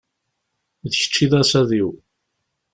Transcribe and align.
D 0.89 0.93
kečč 0.99 1.15
i 1.23 1.25
d 1.31 1.33
asaḍ-iw. 1.41 1.89